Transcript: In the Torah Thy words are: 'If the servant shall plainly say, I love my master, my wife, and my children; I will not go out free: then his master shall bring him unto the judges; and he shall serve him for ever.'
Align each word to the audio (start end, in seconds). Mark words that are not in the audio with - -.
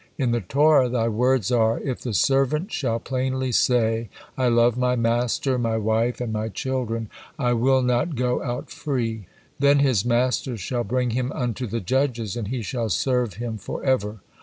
In 0.17 0.31
the 0.31 0.41
Torah 0.41 0.89
Thy 0.89 1.07
words 1.09 1.51
are: 1.51 1.79
'If 1.79 2.01
the 2.01 2.15
servant 2.15 2.73
shall 2.73 2.97
plainly 2.99 3.51
say, 3.51 4.09
I 4.35 4.47
love 4.47 4.75
my 4.75 4.95
master, 4.95 5.59
my 5.59 5.77
wife, 5.77 6.19
and 6.19 6.33
my 6.33 6.49
children; 6.49 7.07
I 7.37 7.53
will 7.53 7.83
not 7.83 8.15
go 8.15 8.41
out 8.41 8.71
free: 8.71 9.27
then 9.59 9.77
his 9.77 10.03
master 10.03 10.57
shall 10.57 10.83
bring 10.83 11.11
him 11.11 11.31
unto 11.33 11.67
the 11.67 11.81
judges; 11.81 12.35
and 12.35 12.47
he 12.47 12.63
shall 12.63 12.89
serve 12.89 13.35
him 13.35 13.59
for 13.59 13.83
ever.' 13.83 14.21